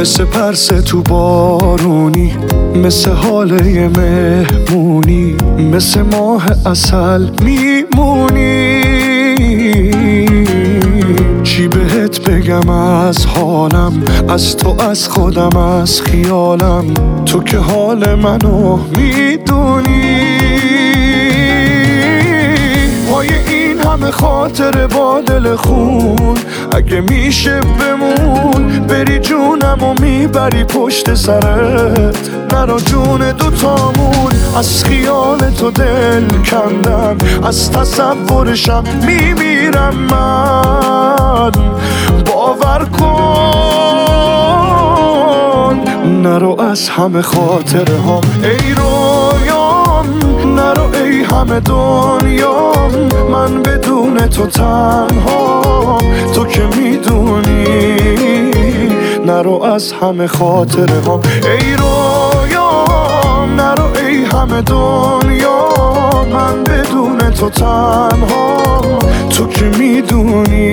مثل 0.00 0.24
پرس 0.24 0.66
تو 0.66 1.02
بارونی 1.02 2.32
مثل 2.74 3.10
حاله 3.10 3.88
مهمونی 3.88 5.36
مثل 5.72 6.02
ماه 6.02 6.46
اصل 6.66 7.28
میمونی. 7.44 8.82
چی 11.42 11.68
بهت 11.68 12.20
بگم 12.20 12.68
از 12.68 13.26
حالم 13.26 14.02
از 14.28 14.56
تو 14.56 14.82
از 14.82 15.08
خودم 15.08 15.56
از 15.56 16.02
خیالم؟ 16.02 16.84
تو 17.26 17.42
که 17.42 17.58
حال 17.58 18.14
منو 18.14 18.76
می‌دونی. 18.76 19.97
خاطر 24.10 24.86
با 24.86 25.20
دل 25.20 25.56
خون. 25.56 26.38
اگه 26.72 27.00
میشه 27.00 27.60
بمون 27.60 28.86
بری 28.86 29.18
جونم 29.18 29.82
و 29.82 29.94
می‌بری 30.00 30.64
پشت 30.64 31.14
سرت. 31.14 32.30
نرا 32.52 32.78
جون 32.78 33.32
دوتامون 33.32 34.32
از 34.56 34.84
خیال 34.84 35.38
تو 35.38 35.70
دل 35.70 36.28
کندم 36.50 37.16
از 37.44 37.72
تصورشم 37.72 38.84
میمیرم 39.06 39.94
من. 39.94 41.52
باور 42.26 42.84
کن 42.84 43.28
نرو 46.22 46.60
از 46.60 46.88
همه 46.88 47.22
خاطره 47.22 48.00
هم 48.02 48.20
ای 48.42 48.74
رویام 48.74 49.17
نرو 50.58 50.86
ای 50.94 51.22
همه 51.22 51.60
دنیام 51.60 52.92
من 53.30 53.62
بدون 53.62 54.16
تو 54.16 54.46
تنها. 54.46 55.98
تو 56.34 56.44
که 56.44 56.62
می‌دونی 56.76 57.96
نرو 59.26 59.62
از 59.62 59.92
همه 59.92 60.26
خاطره 60.26 61.00
هم 61.06 61.20
ای 61.44 61.76
رویام 61.76 63.60
نرو 63.60 63.84
ای 64.06 64.24
همه 64.24 64.62
دنیا 64.62 65.68
من 66.32 66.64
بدون 66.64 67.18
تو 67.30 67.50
تنها. 67.50 68.80
تو 69.30 69.46
که 69.46 69.64
می‌دونی 69.64 70.67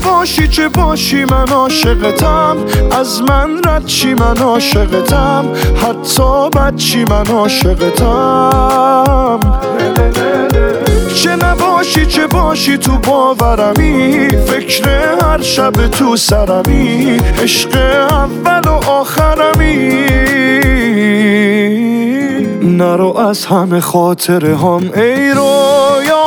نباشی 0.00 0.48
چه 0.48 0.68
باشی 0.68 1.24
من 1.24 1.48
عاشقتم. 1.48 2.56
از 2.90 3.22
من 3.22 3.60
رد 3.64 3.86
چی 3.86 4.14
من 4.14 4.36
عاشقتم. 4.36 5.44
حتی 5.76 6.76
چی 6.76 7.04
من 7.04 7.26
عاشقتم. 7.26 8.60
چه 11.14 11.36
نباشی 11.36 12.06
چه 12.06 12.26
باشی 12.26 12.78
تو 12.78 12.98
باورمی. 12.98 14.28
فکر 14.46 14.88
هر 15.22 15.42
شب 15.42 15.88
تو 15.88 16.16
سرمی. 16.16 17.20
عشق 17.42 17.76
اول 18.10 18.68
و 18.68 18.90
آخرمی. 18.90 20.06
نرو 22.62 23.16
از 23.16 23.46
همه 23.46 23.80
خاطره 23.80 24.56
هم 24.56 24.90
ای 24.96 25.30
رویام 25.30 26.19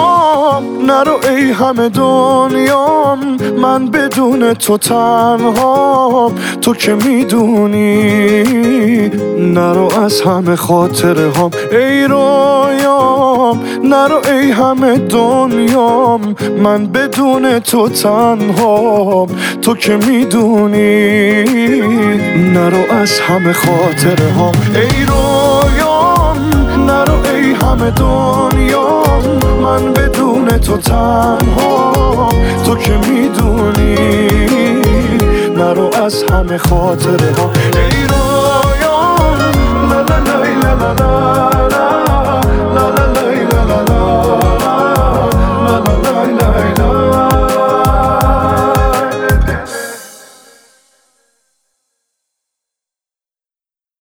نرو 0.88 1.20
ای 1.30 1.52
همه 1.52 1.90
دنیام 1.90 3.38
من 3.62 3.86
بدون 3.86 4.54
تو 4.54 4.78
تنها 4.78 6.32
تو 6.62 6.74
که 6.74 6.94
می‌دونی 6.94 8.44
نرو 9.40 9.90
از 10.04 10.22
همه 10.22 10.56
خاطره 10.56 11.32
هم 11.32 11.52
ای 11.72 12.04
رویام 12.04 13.60
نرو 13.84 14.22
ای 14.32 14.52
همه 14.52 14.98
دنیام. 14.98 16.36
من 16.64 16.88
بدون 16.88 17.60
تو 17.60 17.90
تنها 17.90 19.28
تو 19.62 19.76
که 19.76 19.98
می‌دونی 19.98 21.44
نرو 22.54 22.92
از 22.92 23.20
همه 23.20 23.54
خاطره 23.54 24.32
هم 24.32 24.52
ای 24.76 25.06
رویام 25.06 26.38
نرو 26.88 27.14
ای 27.36 27.52
همه 27.54 27.92
دنیام. 27.92 29.53
تو 30.74 30.80
تنها 30.80 32.30
تو 32.66 32.76
که 32.76 32.98
می‌دونی 32.98 34.28
نرو 35.58 35.90
از 36.04 36.24
همه 36.24 36.58
خاطره 36.58 37.34
ها 37.38 37.52
ای 37.76 38.04
لا 38.08 38.64
لا 40.02 40.74
لا 40.76 40.94
لا. 40.94 41.13